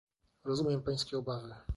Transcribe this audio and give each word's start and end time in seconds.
Rozumiem 0.45 0.81
pańskie 0.83 1.17
obawy 1.17 1.55